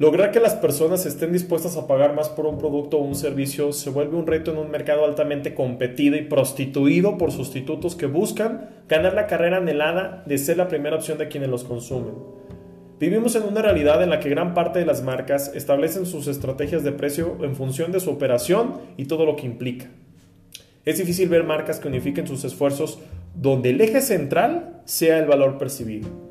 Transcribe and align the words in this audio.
Lograr 0.00 0.30
que 0.30 0.40
las 0.40 0.54
personas 0.54 1.04
estén 1.04 1.30
dispuestas 1.30 1.76
a 1.76 1.86
pagar 1.86 2.14
más 2.14 2.30
por 2.30 2.46
un 2.46 2.56
producto 2.56 2.96
o 2.96 3.02
un 3.02 3.14
servicio 3.14 3.70
se 3.74 3.90
vuelve 3.90 4.16
un 4.16 4.26
reto 4.26 4.50
en 4.50 4.56
un 4.56 4.70
mercado 4.70 5.04
altamente 5.04 5.54
competido 5.54 6.16
y 6.16 6.22
prostituido 6.22 7.18
por 7.18 7.32
sustitutos 7.32 7.96
que 7.96 8.06
buscan 8.06 8.70
ganar 8.88 9.12
la 9.12 9.26
carrera 9.26 9.58
anhelada 9.58 10.24
de 10.24 10.38
ser 10.38 10.56
la 10.56 10.68
primera 10.68 10.96
opción 10.96 11.18
de 11.18 11.28
quienes 11.28 11.50
los 11.50 11.64
consumen. 11.64 12.14
Vivimos 12.98 13.36
en 13.36 13.42
una 13.42 13.60
realidad 13.60 14.02
en 14.02 14.08
la 14.08 14.20
que 14.20 14.30
gran 14.30 14.54
parte 14.54 14.78
de 14.78 14.86
las 14.86 15.02
marcas 15.02 15.52
establecen 15.54 16.06
sus 16.06 16.28
estrategias 16.28 16.82
de 16.82 16.92
precio 16.92 17.36
en 17.42 17.54
función 17.54 17.92
de 17.92 18.00
su 18.00 18.08
operación 18.08 18.76
y 18.96 19.04
todo 19.04 19.26
lo 19.26 19.36
que 19.36 19.44
implica. 19.44 19.90
Es 20.86 20.96
difícil 20.96 21.28
ver 21.28 21.44
marcas 21.44 21.78
que 21.78 21.88
unifiquen 21.88 22.26
sus 22.26 22.42
esfuerzos 22.44 23.00
donde 23.34 23.68
el 23.68 23.82
eje 23.82 24.00
central 24.00 24.80
sea 24.86 25.18
el 25.18 25.26
valor 25.26 25.58
percibido. 25.58 26.29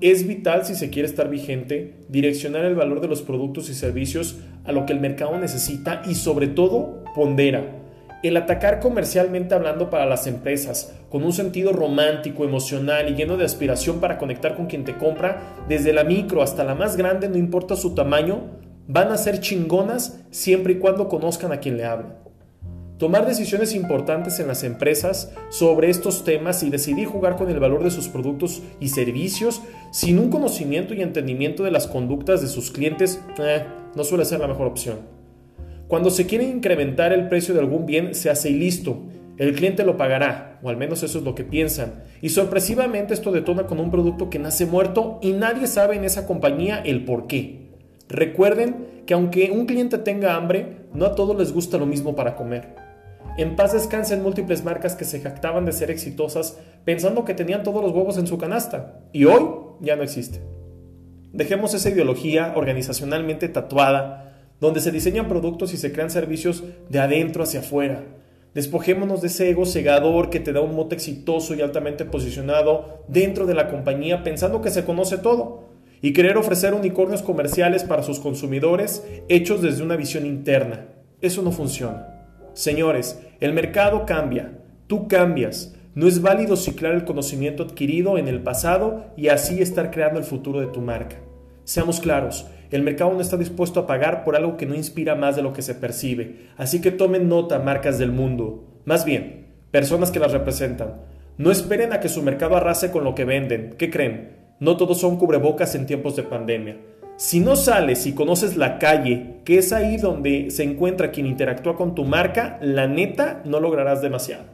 Es 0.00 0.28
vital 0.28 0.64
si 0.64 0.76
se 0.76 0.90
quiere 0.90 1.08
estar 1.08 1.28
vigente 1.28 1.94
direccionar 2.08 2.64
el 2.64 2.76
valor 2.76 3.00
de 3.00 3.08
los 3.08 3.22
productos 3.22 3.68
y 3.68 3.74
servicios 3.74 4.36
a 4.64 4.70
lo 4.70 4.86
que 4.86 4.92
el 4.92 5.00
mercado 5.00 5.36
necesita 5.38 6.02
y 6.06 6.14
sobre 6.14 6.46
todo 6.46 7.02
pondera. 7.16 7.82
El 8.22 8.36
atacar 8.36 8.78
comercialmente 8.78 9.56
hablando 9.56 9.90
para 9.90 10.06
las 10.06 10.28
empresas, 10.28 10.94
con 11.10 11.24
un 11.24 11.32
sentido 11.32 11.72
romántico, 11.72 12.44
emocional 12.44 13.08
y 13.08 13.16
lleno 13.16 13.36
de 13.36 13.44
aspiración 13.44 13.98
para 13.98 14.18
conectar 14.18 14.54
con 14.54 14.66
quien 14.66 14.84
te 14.84 14.96
compra, 14.96 15.64
desde 15.68 15.92
la 15.92 16.04
micro 16.04 16.42
hasta 16.42 16.62
la 16.62 16.76
más 16.76 16.96
grande, 16.96 17.28
no 17.28 17.36
importa 17.36 17.74
su 17.74 17.96
tamaño, 17.96 18.40
van 18.86 19.10
a 19.10 19.18
ser 19.18 19.40
chingonas 19.40 20.20
siempre 20.30 20.74
y 20.74 20.78
cuando 20.78 21.08
conozcan 21.08 21.50
a 21.50 21.58
quien 21.58 21.76
le 21.76 21.84
hablan 21.84 22.27
tomar 22.98 23.26
decisiones 23.26 23.74
importantes 23.74 24.40
en 24.40 24.48
las 24.48 24.64
empresas 24.64 25.32
sobre 25.50 25.88
estos 25.88 26.24
temas 26.24 26.62
y 26.62 26.70
decidir 26.70 27.06
jugar 27.06 27.36
con 27.36 27.48
el 27.48 27.60
valor 27.60 27.84
de 27.84 27.90
sus 27.90 28.08
productos 28.08 28.62
y 28.80 28.88
servicios 28.88 29.62
sin 29.92 30.18
un 30.18 30.30
conocimiento 30.30 30.94
y 30.94 31.02
entendimiento 31.02 31.62
de 31.62 31.70
las 31.70 31.86
conductas 31.86 32.42
de 32.42 32.48
sus 32.48 32.70
clientes 32.70 33.20
eh, 33.38 33.64
no 33.94 34.04
suele 34.04 34.24
ser 34.24 34.40
la 34.40 34.48
mejor 34.48 34.66
opción. 34.66 34.98
Cuando 35.86 36.10
se 36.10 36.26
quiere 36.26 36.44
incrementar 36.44 37.12
el 37.12 37.28
precio 37.28 37.54
de 37.54 37.60
algún 37.60 37.86
bien, 37.86 38.14
se 38.14 38.28
hace 38.28 38.50
y 38.50 38.54
listo. 38.54 39.04
El 39.38 39.54
cliente 39.54 39.84
lo 39.84 39.96
pagará, 39.96 40.58
o 40.62 40.68
al 40.68 40.76
menos 40.76 41.02
eso 41.02 41.18
es 41.18 41.24
lo 41.24 41.34
que 41.34 41.44
piensan. 41.44 42.02
Y 42.20 42.30
sorpresivamente 42.30 43.14
esto 43.14 43.30
detona 43.30 43.66
con 43.66 43.78
un 43.78 43.90
producto 43.90 44.28
que 44.28 44.40
nace 44.40 44.66
muerto 44.66 45.18
y 45.22 45.32
nadie 45.32 45.66
sabe 45.66 45.96
en 45.96 46.04
esa 46.04 46.26
compañía 46.26 46.82
el 46.84 47.04
por 47.04 47.26
qué. 47.28 47.68
Recuerden 48.08 49.04
que 49.06 49.14
aunque 49.14 49.50
un 49.50 49.66
cliente 49.66 49.96
tenga 49.98 50.34
hambre, 50.34 50.88
no 50.92 51.06
a 51.06 51.14
todos 51.14 51.38
les 51.38 51.52
gusta 51.52 51.78
lo 51.78 51.86
mismo 51.86 52.16
para 52.16 52.34
comer. 52.34 52.87
En 53.38 53.54
paz 53.54 53.72
descansen 53.72 54.22
múltiples 54.22 54.64
marcas 54.64 54.96
que 54.96 55.04
se 55.04 55.20
jactaban 55.20 55.64
de 55.64 55.72
ser 55.72 55.90
exitosas 55.90 56.58
pensando 56.84 57.24
que 57.24 57.34
tenían 57.34 57.62
todos 57.62 57.82
los 57.82 57.92
huevos 57.92 58.18
en 58.18 58.26
su 58.26 58.36
canasta 58.36 59.00
y 59.12 59.26
hoy 59.26 59.44
ya 59.80 59.94
no 59.94 60.02
existe. 60.02 60.40
Dejemos 61.32 61.72
esa 61.74 61.90
ideología 61.90 62.54
organizacionalmente 62.56 63.48
tatuada 63.48 64.34
donde 64.60 64.80
se 64.80 64.90
diseñan 64.90 65.28
productos 65.28 65.72
y 65.72 65.76
se 65.76 65.92
crean 65.92 66.10
servicios 66.10 66.64
de 66.88 66.98
adentro 66.98 67.44
hacia 67.44 67.60
afuera. 67.60 68.02
Despojémonos 68.54 69.20
de 69.20 69.28
ese 69.28 69.50
ego 69.50 69.66
cegador 69.66 70.30
que 70.30 70.40
te 70.40 70.52
da 70.52 70.60
un 70.60 70.74
mote 70.74 70.96
exitoso 70.96 71.54
y 71.54 71.60
altamente 71.60 72.04
posicionado 72.04 73.04
dentro 73.06 73.46
de 73.46 73.54
la 73.54 73.68
compañía 73.68 74.24
pensando 74.24 74.62
que 74.62 74.70
se 74.70 74.84
conoce 74.84 75.18
todo 75.18 75.68
y 76.00 76.12
querer 76.12 76.36
ofrecer 76.36 76.74
unicornios 76.74 77.22
comerciales 77.22 77.84
para 77.84 78.02
sus 78.02 78.18
consumidores 78.18 79.04
hechos 79.28 79.62
desde 79.62 79.84
una 79.84 79.96
visión 79.96 80.26
interna. 80.26 80.86
Eso 81.20 81.42
no 81.42 81.52
funciona. 81.52 82.17
Señores, 82.58 83.22
el 83.38 83.52
mercado 83.52 84.04
cambia, 84.04 84.58
tú 84.88 85.06
cambias. 85.06 85.76
No 85.94 86.08
es 86.08 86.20
válido 86.20 86.56
ciclar 86.56 86.92
el 86.92 87.04
conocimiento 87.04 87.62
adquirido 87.62 88.18
en 88.18 88.26
el 88.26 88.42
pasado 88.42 89.12
y 89.16 89.28
así 89.28 89.62
estar 89.62 89.92
creando 89.92 90.18
el 90.18 90.24
futuro 90.24 90.58
de 90.58 90.66
tu 90.66 90.80
marca. 90.80 91.18
Seamos 91.62 92.00
claros, 92.00 92.48
el 92.72 92.82
mercado 92.82 93.12
no 93.12 93.20
está 93.20 93.36
dispuesto 93.36 93.78
a 93.78 93.86
pagar 93.86 94.24
por 94.24 94.34
algo 94.34 94.56
que 94.56 94.66
no 94.66 94.74
inspira 94.74 95.14
más 95.14 95.36
de 95.36 95.42
lo 95.42 95.52
que 95.52 95.62
se 95.62 95.76
percibe, 95.76 96.48
así 96.56 96.80
que 96.80 96.90
tomen 96.90 97.28
nota 97.28 97.60
marcas 97.60 97.96
del 97.96 98.10
mundo, 98.10 98.64
más 98.84 99.04
bien, 99.04 99.46
personas 99.70 100.10
que 100.10 100.18
las 100.18 100.32
representan. 100.32 101.02
No 101.36 101.52
esperen 101.52 101.92
a 101.92 102.00
que 102.00 102.08
su 102.08 102.24
mercado 102.24 102.56
arrase 102.56 102.90
con 102.90 103.04
lo 103.04 103.14
que 103.14 103.24
venden. 103.24 103.76
¿Qué 103.78 103.88
creen? 103.88 104.36
No 104.58 104.76
todos 104.76 104.98
son 104.98 105.16
cubrebocas 105.16 105.76
en 105.76 105.86
tiempos 105.86 106.16
de 106.16 106.24
pandemia. 106.24 106.76
Si 107.18 107.40
no 107.40 107.56
sales 107.56 108.06
y 108.06 108.12
conoces 108.12 108.56
la 108.56 108.78
calle, 108.78 109.40
que 109.44 109.58
es 109.58 109.72
ahí 109.72 109.96
donde 109.96 110.52
se 110.52 110.62
encuentra 110.62 111.10
quien 111.10 111.26
interactúa 111.26 111.74
con 111.74 111.96
tu 111.96 112.04
marca, 112.04 112.60
la 112.62 112.86
neta 112.86 113.42
no 113.44 113.58
lograrás 113.58 114.00
demasiado. 114.00 114.44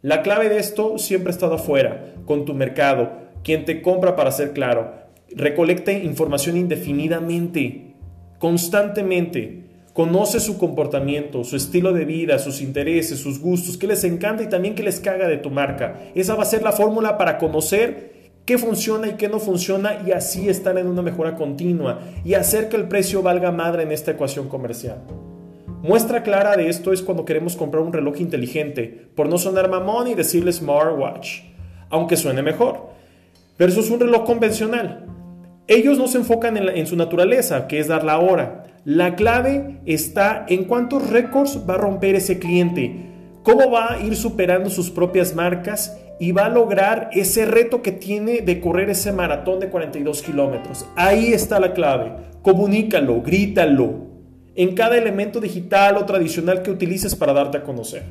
La 0.00 0.22
clave 0.22 0.48
de 0.48 0.58
esto 0.58 0.96
siempre 0.98 1.30
ha 1.30 1.34
estado 1.34 1.54
afuera, 1.54 2.14
con 2.24 2.44
tu 2.44 2.54
mercado, 2.54 3.10
quien 3.42 3.64
te 3.64 3.82
compra 3.82 4.14
para 4.14 4.30
ser 4.30 4.52
claro. 4.52 4.92
Recolecta 5.34 5.90
información 5.90 6.56
indefinidamente, 6.56 7.96
constantemente. 8.38 9.64
Conoce 9.92 10.38
su 10.38 10.56
comportamiento, 10.56 11.42
su 11.42 11.56
estilo 11.56 11.92
de 11.92 12.04
vida, 12.04 12.38
sus 12.38 12.60
intereses, 12.60 13.18
sus 13.18 13.40
gustos, 13.40 13.76
qué 13.76 13.88
les 13.88 14.04
encanta 14.04 14.44
y 14.44 14.48
también 14.48 14.76
qué 14.76 14.84
les 14.84 15.00
caga 15.00 15.26
de 15.26 15.38
tu 15.38 15.50
marca. 15.50 15.98
Esa 16.14 16.36
va 16.36 16.44
a 16.44 16.46
ser 16.46 16.62
la 16.62 16.70
fórmula 16.70 17.18
para 17.18 17.38
conocer 17.38 18.17
qué 18.48 18.56
funciona 18.56 19.08
y 19.08 19.12
qué 19.16 19.28
no 19.28 19.40
funciona 19.40 19.98
y 20.06 20.12
así 20.12 20.48
estar 20.48 20.78
en 20.78 20.86
una 20.86 21.02
mejora 21.02 21.34
continua 21.34 21.98
y 22.24 22.32
hacer 22.32 22.70
que 22.70 22.78
el 22.78 22.88
precio 22.88 23.22
valga 23.22 23.52
madre 23.52 23.82
en 23.82 23.92
esta 23.92 24.12
ecuación 24.12 24.48
comercial. 24.48 25.02
Muestra 25.82 26.22
clara 26.22 26.56
de 26.56 26.70
esto 26.70 26.94
es 26.94 27.02
cuando 27.02 27.26
queremos 27.26 27.56
comprar 27.56 27.82
un 27.82 27.92
reloj 27.92 28.22
inteligente, 28.22 29.10
por 29.14 29.28
no 29.28 29.36
sonar 29.36 29.68
mamón 29.68 30.08
y 30.08 30.14
decirle 30.14 30.50
smartwatch, 30.50 31.42
aunque 31.90 32.16
suene 32.16 32.40
mejor, 32.40 32.88
versus 33.58 33.90
un 33.90 34.00
reloj 34.00 34.24
convencional. 34.24 35.04
Ellos 35.66 35.98
no 35.98 36.08
se 36.08 36.16
enfocan 36.16 36.56
en, 36.56 36.70
en, 36.70 36.86
su 36.86 36.96
naturaleza, 36.96 37.68
que 37.68 37.78
es 37.78 37.86
dar 37.86 38.02
la 38.02 38.18
hora. 38.18 38.64
La 38.86 39.14
clave 39.14 39.82
está 39.84 40.46
en 40.48 40.64
cuántos 40.64 41.10
récords 41.10 41.68
va 41.68 41.74
a 41.74 41.76
romper 41.76 42.14
ese 42.14 42.38
cliente, 42.38 43.10
cómo 43.42 43.70
va 43.70 43.92
a 43.92 44.00
ir 44.00 44.16
superando 44.16 44.70
sus 44.70 44.88
propias 44.90 45.34
marcas 45.34 45.98
y 46.20 46.32
va 46.32 46.46
a 46.46 46.50
lograr 46.50 47.10
ese 47.12 47.44
reto 47.44 47.82
que 47.82 47.92
tiene 47.92 48.40
de 48.40 48.60
correr 48.60 48.90
ese 48.90 49.12
maratón 49.12 49.60
de 49.60 49.68
42 49.68 50.22
kilómetros. 50.22 50.86
Ahí 50.96 51.32
está 51.32 51.60
la 51.60 51.72
clave. 51.72 52.12
Comunícalo, 52.42 53.22
grítalo 53.22 54.08
en 54.54 54.74
cada 54.74 54.98
elemento 54.98 55.40
digital 55.40 55.96
o 55.96 56.04
tradicional 56.04 56.62
que 56.62 56.72
utilices 56.72 57.14
para 57.14 57.32
darte 57.32 57.58
a 57.58 57.62
conocer. 57.62 58.02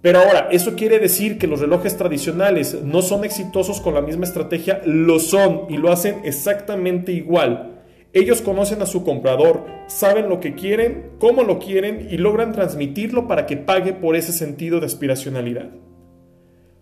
Pero 0.00 0.20
ahora, 0.20 0.48
¿eso 0.52 0.76
quiere 0.76 1.00
decir 1.00 1.38
que 1.38 1.48
los 1.48 1.58
relojes 1.58 1.96
tradicionales 1.96 2.80
no 2.84 3.02
son 3.02 3.24
exitosos 3.24 3.80
con 3.80 3.94
la 3.94 4.00
misma 4.00 4.24
estrategia? 4.24 4.80
Lo 4.84 5.18
son 5.18 5.62
y 5.68 5.76
lo 5.76 5.90
hacen 5.90 6.20
exactamente 6.22 7.10
igual. 7.10 7.80
Ellos 8.12 8.40
conocen 8.40 8.80
a 8.80 8.86
su 8.86 9.02
comprador, 9.02 9.66
saben 9.88 10.28
lo 10.28 10.38
que 10.38 10.54
quieren, 10.54 11.10
cómo 11.18 11.42
lo 11.42 11.58
quieren 11.58 12.06
y 12.08 12.18
logran 12.18 12.52
transmitirlo 12.52 13.26
para 13.26 13.44
que 13.44 13.56
pague 13.56 13.92
por 13.92 14.14
ese 14.14 14.32
sentido 14.32 14.78
de 14.78 14.86
aspiracionalidad. 14.86 15.70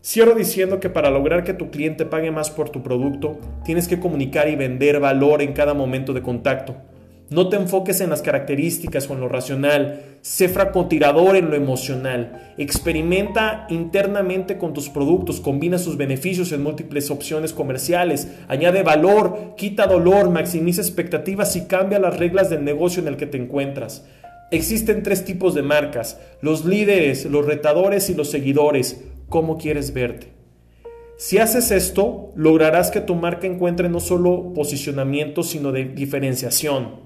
Cierro 0.07 0.37
diciendo 0.37 0.79
que 0.79 0.89
para 0.89 1.11
lograr 1.11 1.43
que 1.43 1.53
tu 1.53 1.73
cliente 1.73 2.07
pague 2.07 2.31
más 2.31 2.49
por 2.49 2.71
tu 2.71 2.81
producto, 2.81 3.41
tienes 3.65 3.89
que 3.89 3.99
comunicar 3.99 4.49
y 4.49 4.55
vender 4.55 5.01
valor 5.01 5.43
en 5.43 5.53
cada 5.53 5.75
momento 5.75 6.13
de 6.13 6.23
contacto. 6.23 6.77
No 7.29 7.49
te 7.49 7.57
enfoques 7.57 8.01
en 8.01 8.11
las 8.11 8.23
características 8.23 9.11
o 9.11 9.15
en 9.15 9.21
lo 9.21 9.29
racional, 9.29 10.03
sé 10.21 10.49
francotirador 10.49 11.35
en 11.35 11.51
lo 11.51 11.57
emocional. 11.57 12.55
Experimenta 12.57 13.67
internamente 13.69 14.59
con 14.59 14.75
tus 14.75 14.89
productos, 14.91 15.41
combina 15.41 15.77
sus 15.77 15.97
beneficios 15.97 16.53
en 16.53 16.63
múltiples 16.63 17.11
opciones 17.11 17.53
comerciales, 17.53 18.29
añade 18.47 18.85
valor, 18.85 19.55
quita 19.57 19.89
dolor, 19.89 20.31
maximiza 20.31 20.83
expectativas 20.83 21.57
y 21.57 21.63
cambia 21.63 21.99
las 21.99 22.17
reglas 22.17 22.49
del 22.49 22.63
negocio 22.63 23.03
en 23.03 23.09
el 23.09 23.17
que 23.17 23.27
te 23.27 23.39
encuentras. 23.39 24.05
Existen 24.53 25.03
tres 25.03 25.25
tipos 25.25 25.57
de 25.57 25.63
marcas, 25.63 26.21
los 26.41 26.65
líderes, 26.65 27.25
los 27.25 27.45
retadores 27.45 28.09
y 28.09 28.15
los 28.15 28.31
seguidores 28.31 29.03
cómo 29.29 29.59
quieres 29.59 29.93
verte. 29.93 30.33
Si 31.17 31.39
haces 31.39 31.71
esto, 31.71 32.33
lograrás 32.37 32.91
que 32.91 33.01
tu 33.01 33.15
marca 33.15 33.47
encuentre 33.47 33.89
no 33.89 34.01
solo 34.01 34.53
posicionamiento, 34.55 35.43
sino 35.43 35.73
de 35.73 35.87
diferenciación. 35.87 37.01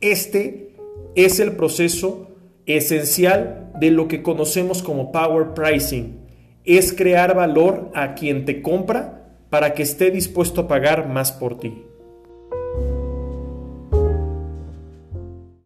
Este 0.00 0.74
es 1.14 1.38
el 1.38 1.52
proceso 1.52 2.32
esencial 2.66 3.70
de 3.78 3.90
lo 3.92 4.08
que 4.08 4.22
conocemos 4.22 4.82
como 4.82 5.12
power 5.12 5.54
pricing. 5.54 6.18
Es 6.64 6.92
crear 6.92 7.36
valor 7.36 7.90
a 7.94 8.14
quien 8.14 8.44
te 8.44 8.62
compra 8.62 9.28
para 9.48 9.74
que 9.74 9.84
esté 9.84 10.10
dispuesto 10.10 10.62
a 10.62 10.68
pagar 10.68 11.08
más 11.08 11.30
por 11.30 11.60
ti. 11.60 11.84